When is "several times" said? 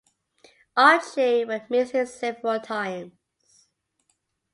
2.07-3.11